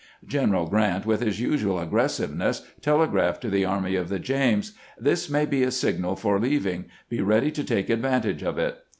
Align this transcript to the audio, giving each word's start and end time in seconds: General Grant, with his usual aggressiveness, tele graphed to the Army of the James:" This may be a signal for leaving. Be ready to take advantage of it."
General 0.25 0.65
Grant, 0.65 1.05
with 1.05 1.21
his 1.21 1.39
usual 1.39 1.77
aggressiveness, 1.77 2.63
tele 2.81 3.07
graphed 3.07 3.39
to 3.41 3.51
the 3.51 3.65
Army 3.65 3.95
of 3.95 4.09
the 4.09 4.17
James:" 4.17 4.73
This 5.09 5.29
may 5.29 5.45
be 5.45 5.61
a 5.61 5.69
signal 5.69 6.15
for 6.15 6.39
leaving. 6.39 6.85
Be 7.07 7.21
ready 7.21 7.51
to 7.51 7.63
take 7.63 7.87
advantage 7.87 8.41
of 8.41 8.57
it." 8.57 8.79